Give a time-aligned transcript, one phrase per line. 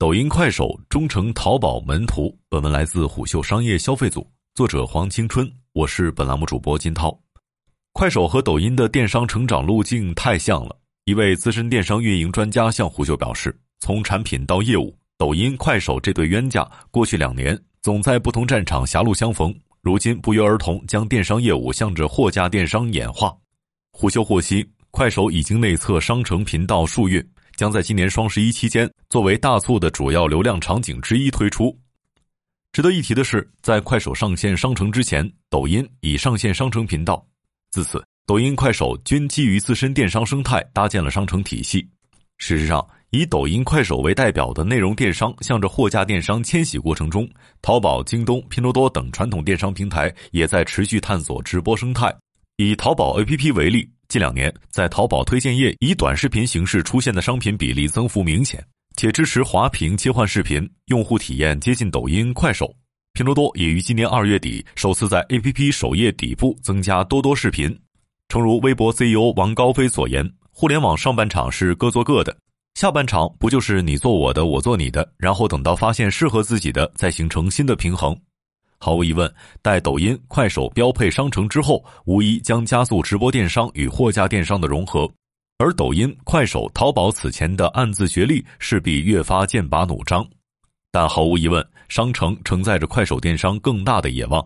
[0.00, 2.34] 抖音、快手终成淘宝门徒。
[2.48, 7.14] 本文来自虎嗅商业消费组，作者黄青春，我是本栏目主播金涛。
[7.92, 10.74] 快手和抖音的电商成长路径太像了。
[11.04, 23.36] 一位资深电商运营专家向虎嗅表示，从产品到业务，抖音、快手这对冤家，过去两年总在不同战场狭路相逢，如今不约而同将电商业务向着货架电商演化。
[23.92, 27.22] 虎嗅获悉，快手已经内测商城频道数月。
[27.60, 31.78] 将在今年双十一期间作为大促的主要流量场景之一推出。
[32.72, 37.22] 值得一提的是，在快手上线商城之前，抖音已上线商城频道。
[37.70, 41.86] 自此，抖音、快手均基于自身电商生态搭建了商城体系。
[42.38, 47.28] 事实上，以抖音、快手为代表的内容电商向着货架电商迁徙过程中，
[47.60, 52.10] 淘宝、京东、拼多多等传统电商平台也在持续探索直播生态。
[52.56, 53.86] 以淘宝 APP 为例。
[54.10, 58.60] 近两年，在淘宝推荐页以短视频形式出现的商品比例增幅明显，
[58.96, 62.74] 且支持滑屏切换视频，用户体验接近抖音、快手。
[63.12, 67.72] 拼多多也于今年二月底首次在 APP 首页底部增加多多视频。
[68.28, 72.36] 诚如微博 CEO 王高飞所言：“互联网上半场是各做各的，
[72.74, 78.20] 下半场不就是你做我的，我做你的，然后等到发现适合自己的，再形成新的平衡。”
[78.82, 85.06] 毫无疑问，待抖音、快手标配商城之后，无疑将加速直播电商与货架电商的融合。
[85.58, 90.26] 而抖音、快手、淘宝此前的暗自角力，势必越发剑拔弩张。
[90.90, 94.44] 但毫无疑问，商城承载着快手电商更大的野望。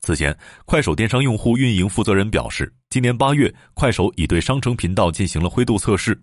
[0.00, 6.16] 此前，快手电商用户运营负责人表示，今年八月，快手已对商城频道进行了灰度测试。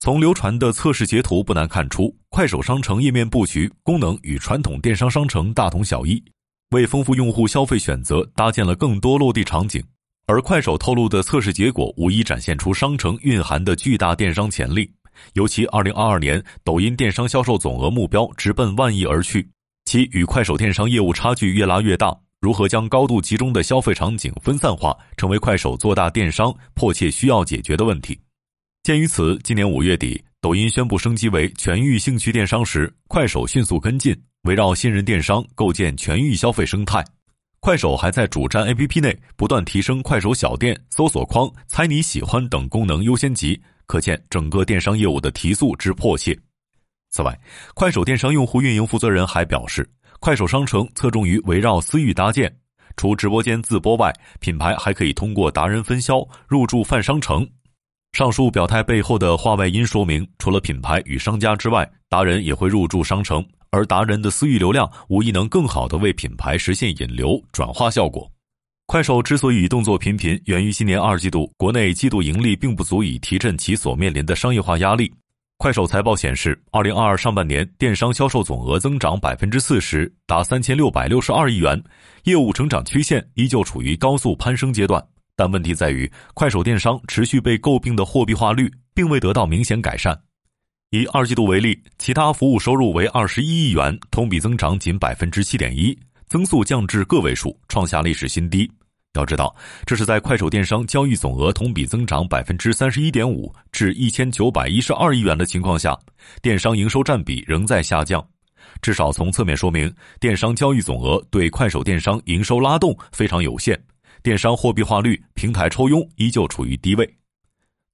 [0.00, 6.20] 从流传的测试截图不难看出，快手商城页面布局功能与传统电商商城大同小异。
[6.70, 9.82] 为丰富用户消费选择，搭建了更多落地场景，
[10.26, 14.90] 而快手透露的测试结果无疑展现出商城蕴含的巨大电商潜力。
[15.32, 19.48] 尤其2022年，抖音电商销售总额目标直奔万亿而去，
[19.86, 22.14] 其与快手电商业务差距越拉越大。
[22.38, 28.16] 如何将高度集中的消费场景分散化，成为快手做大电商迫切需要解决的问题。
[28.82, 34.14] 鉴于此，今年五月底，抖音宣布升级为全域兴趣电商时，快手迅速跟进。
[34.42, 37.04] 围绕新人电商构建全域消费生态，
[37.60, 46.38] 快手还在主站 APP 内不断提升快手小店、搜索框、猜你喜欢等功能优先级，可见整个电商业务的提速之迫切。
[47.10, 47.38] 此外，
[47.74, 49.88] 快手电商用户运营负责人还表示，
[50.20, 52.54] 快手商城侧重于围绕私域搭建，
[52.96, 57.46] 除直播间自播外，品牌还可以通过达人分销入驻泛商城。
[58.12, 63.44] 上述表态背后的话外音说明，除了品牌与商家之外，达人也会入驻商城。
[63.70, 68.30] 而达人的私域流量无疑能更好的为品牌实现引流转化效果。
[68.86, 75.12] 快手之所以动作频频，源于今年二季度国内季度盈利并不足以提振其所面临的商业化压力。
[75.58, 81.82] 快手财报显示，二零二二上半年电商销售总额增长百分之四十，达三千六百六十二亿元，
[82.24, 85.04] 业务成长曲线依旧处于高速攀升阶段。
[85.36, 90.18] 但问题在于，快手电商持续被诟病的货币化率并未得到明显改善。
[90.90, 95.94] 以二季度为例，其他服务收入为二十一亿元，同比增长仅百分之七点一，
[96.28, 98.70] 增速降至个位数，创下历史新低。
[99.12, 99.54] 要知道，
[99.84, 105.94] 这是在快手电商交易总额同比增长百分之三十一点五至一千九百一十二亿元的情况下，
[106.40, 108.26] 电商营收占比仍在下降。
[108.80, 113.78] 至少从侧面说明，电商交易总额对快手电商营收拉动非常有限，
[114.22, 117.06] 电商货币化率、平台抽佣依旧处于低位。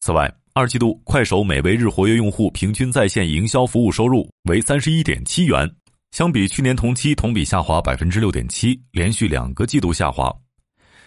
[0.00, 5.69] 此外，二季度，快手每位日活跃用户平均在线营销服务收入为三十一点七元，
[6.12, 10.32] 相比去年同期同比下滑百分之六点七，连续两个季度下滑。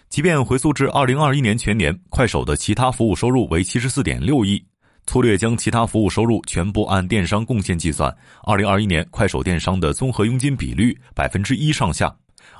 [0.09, 4.61] 即便回溯至二零二一年全年，快手的其他服务收入为七十四点六亿，
[5.05, 12.13] 粗略将其他服务收入全部按电商贡献计算，二零二一年快手电商的综合佣金比率百分之一上下，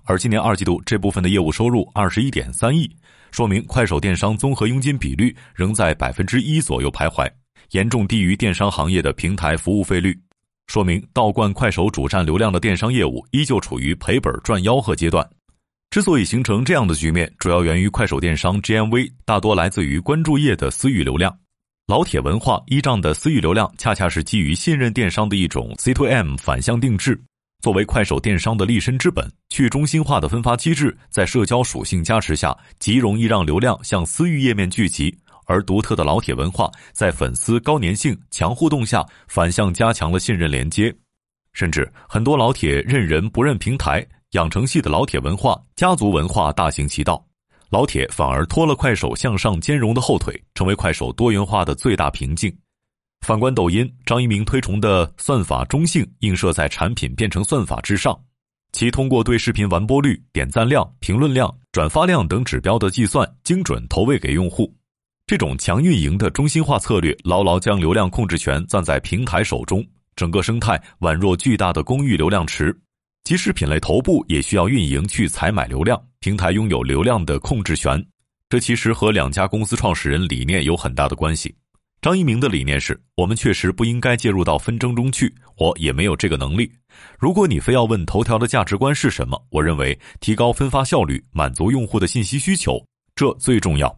[0.06, 2.90] 而今年二季度这部分的业务收入二十一点三亿。
[3.32, 7.30] 说明快手电商综合佣金比率仍在百分之一左右徘徊，
[7.72, 10.18] 严重低于电商行业的平台服务费率，
[10.68, 15.28] 说明倒灌快手主站流量的电商业务依旧处于赔本赚吆喝阶段。
[15.90, 21.38] 之所以形成这样的局面，主要源于快手电商 GMV 大多来自于关注页的私域流量，
[21.88, 27.22] 老铁文化依仗的私域流量恰恰是基于信任电商的一种 C to M 反向定制。
[27.62, 35.10] 作为快手电商的立身之本，去中心化的分发机制在社交属性加持下，极容易让流量向私域页面聚集；
[35.46, 40.94] 而独特的老铁文化在粉丝高粘性、强互动下，反向加强了信任连接。
[41.52, 47.26] 甚至很多老铁认人不认平台，养成系的老铁文化、家族文化大行其道，
[47.72, 52.56] 老铁反而拖了快手向上兼容的后腿，成为快手多元化的最大瓶颈。
[53.22, 58.18] 反观抖音，张一鸣推崇的算法中性映射在产品变成算法之上，
[58.72, 64.74] 其通过对视频完播率、点赞量、评论量、转发量等指标的计算，精准投喂给用户。
[65.26, 69.86] 这种强运营的中心化策略，牢牢将流量控制权攥在平台手中，
[70.16, 72.74] 整个生态宛若巨大的公寓流量池。
[73.26, 78.02] 即使品类头部也需要运营去采买流量，平台拥有流量的控制权。
[78.48, 81.54] 这其实和两家公司创始人理念有很大的关系。
[82.00, 86.72] 张一鸣的理念是我们确实不应该介入到纷争中去，我也没有这个能力。
[87.18, 92.80] 如果你非要问头条的价值观是什么，我认为提高分发效率，满足用户的信息需求，
[93.16, 93.94] 这最重要。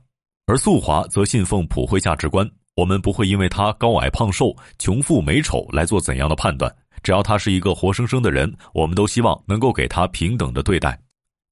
[0.48, 6.74] 而速滑则信奉普惠价值观，我们不会因为他高矮胖瘦、穷富美丑来做怎样的判断。
[7.04, 10.98] 只要他是一个活生生的人，我们都希望能够给他平等的对待。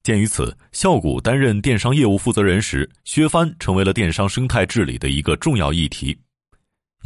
[0.02, 6.18] 鉴于此，效谷担任电商业务负责人时，削藩成为了电商生态治理的一个重要议题。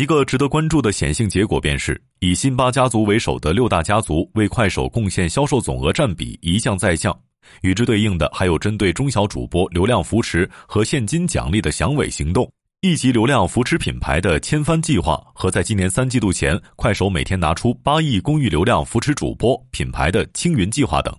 [0.02, 7.16] 一个值得关注的显性结果便是，以辛巴家族为首的六大家族为快手贡献销售总额占比一降再降。
[7.62, 12.52] 与之对应的，还有针对中小主播流量扶持和现金奖励的响尾行动。
[12.82, 21.16] 一级流量扶持品牌的千帆计划和在今年三季度前，快手每天拿出八亿公域流量扶持主播品牌的青云计划等。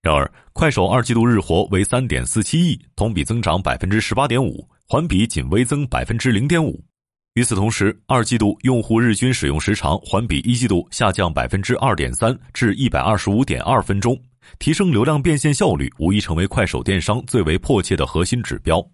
[0.00, 6.80] 然而，快手二季度日活为三点四七亿，同比增长百分之十八点五，环比仅微增百分之零点五。
[7.34, 14.20] 与此同时，二季度用户日均使用时长环比一季度下降百分之二点三至一百二十五点二分钟，
[14.58, 18.86] 提升流量变现效率无疑成为快手电商最为迫切的核心指标。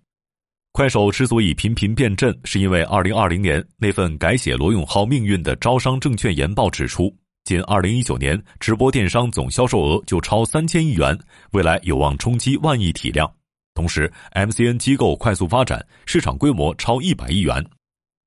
[0.71, 7.13] 快手之所以频频变阵，是因为二零二零年那份改写罗永浩命运的招商证券研报指出，
[7.43, 11.19] 仅二零一九年直播电商总销售额就超三千亿元，
[11.51, 13.29] 未来有望冲击万亿体量。
[13.75, 17.65] 同时，MCN 机构快速发展，市场规模超一百亿元。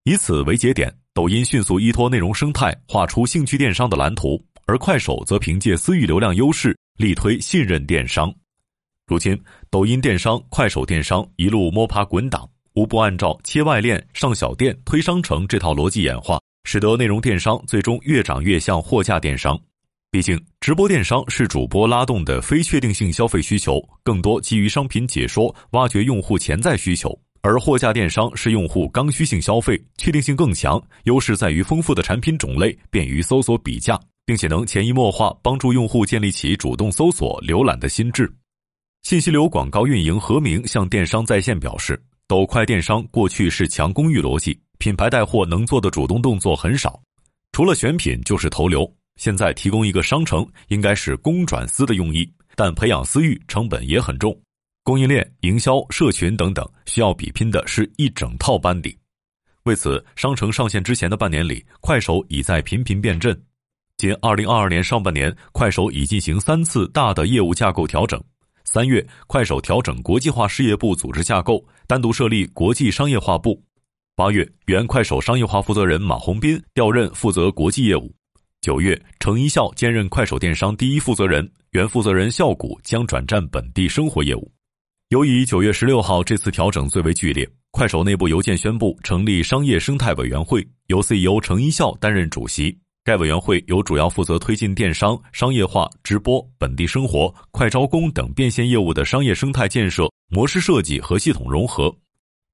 [0.03, 8.33] 以此为节点，抖音迅速依托内容生态画出兴趣电商的蓝图，而快手则凭借私域流量优势力推信任电商。
[9.06, 9.39] 如今，
[9.69, 12.44] 抖音电商、快手电商一路摸爬滚打，
[12.74, 19.59] 无不按照切外链、上小店、推商城这套逻辑演化，使得内容电商最终越长越像货架电商。
[20.09, 27.12] 毕竟，直播电商是主播拉动的非确定性消费需求，更多基于商品解说，挖掘用户潜在需求；
[27.44, 38.32] 而货架电商是用户刚需性消费，确定性更强，优势在于丰富的产品种类，便于搜索比价，并且能潜移默化帮助用户建立起主动搜索、浏览的心智。
[39.02, 47.02] 信息流广告运营何明向电商在线表示，抖快电商过去是强公域逻辑，品牌带货能做的主动动作很少，
[47.54, 48.88] 除了选品就是投流。
[49.16, 54.40] 现在提供一个商城，应该是公转私的用意，但培养私域成本也很重，
[54.92, 58.94] 供应链、营销、社群等等，需要比拼的是一整套班底。
[59.64, 63.42] 为此，商城上线之前的半年里，快手已在频频变阵。
[63.96, 68.22] 仅二零二二年上半年，快手已进行三次大的业务架构调整。
[68.66, 73.64] 三月，快手调整国际化事业部组织架构，单独设立国际商业化部。
[74.14, 78.14] 八月，原快手商业化负责人马洪斌调任负责国际业务。
[78.60, 84.52] 九月，程一笑兼任快手电商第一负责人，原负责人笑谷将转战本地生活业务。
[85.12, 92.74] 由于九月十六号这次调整最为剧烈，快手内部邮件宣布成立商业生态委员会，由 CEO 程一笑担任主席。
[93.04, 101.94] 该委员会由主要负责推进电商、商业化、直播、本地生活、快招工等变现业务的商业生态建设、模式设计和系统融合。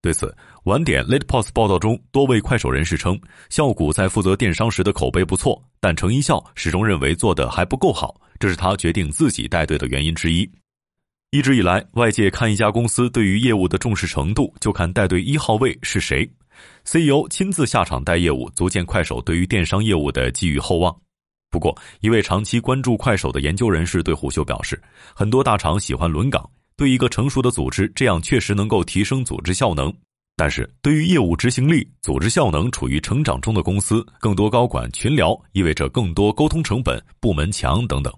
[0.02, 10.50] 对此，晚点 Late Post 报道中多位快手人士称，笑谷在负责电商时的口碑不错，但程一笑始终认为做的还不够好，这是他决定自己带队的原因之一。
[11.32, 16.26] 一直以来，外界看一家公司对于业务的重视程度，就看带队一号位是谁。
[16.86, 20.96] CEO 亲自下场带业务，足见快手对于电商业务的寄予厚望。
[21.52, 24.82] 不过，一位长期关注快手的研究人士对虎嗅表示，
[25.14, 29.94] 很多大厂喜欢轮岗，对一个成熟的组织，这样确实能够提升组织效能。
[30.38, 38.14] 但是对于业务执行力、组织效能处于成长中的公司，更多高管群聊意味着更多沟通成本、部门墙等等。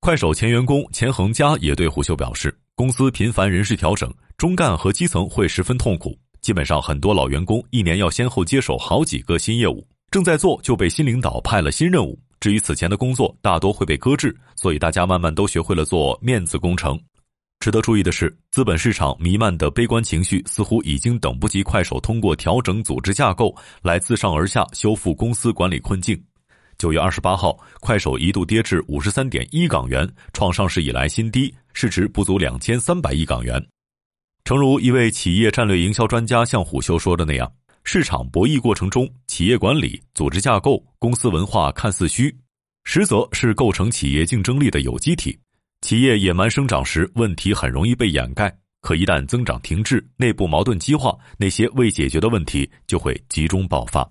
[0.00, 6.18] 快手前员工钱恒佳也对虎嗅表示，公司频繁人事调整，中干和基层会十分痛苦。
[6.40, 12.18] 基本上，很多老员工一年要先后接手好几个新业务，正在做就被新领导派了新任务。
[12.40, 16.98] 至于此前的工作，大多会被搁置，所以大家慢慢都学会了做面子工程。
[17.58, 26.18] 值得注意的是，资本市场弥漫的悲观情绪似乎已经等不及快手通过调整组织架构来自上而下修复公司管理困境。
[26.80, 33.62] 九月二十八号，快手一度跌至五十三点一港元，创上市以来新低，市值不足两千三百亿港元。
[34.44, 37.52] 诚如一位企业战略营销专家向虎嗅说的那样，
[37.84, 42.34] 市场博弈过程中，企业管理、组织架构、公司文化看似虚，
[42.84, 45.38] 实则是构成企业竞争力的有机体。
[45.82, 48.48] 企业野蛮生长时，问题很容易被掩盖；
[48.80, 54.10] 可一旦增长停滞，内部矛盾激化，那些未解决的问题就会集中爆发。